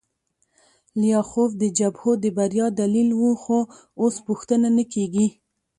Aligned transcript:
لیاخوف 0.99 1.51
د 1.61 1.63
جبهو 1.77 2.11
د 2.23 2.25
بریا 2.37 2.67
دلیل 2.81 3.09
و 3.21 3.31
خو 3.43 3.59
اوس 4.01 4.15
پوښتنه 4.27 4.67
نه 4.77 4.83
کیږي 4.93 5.27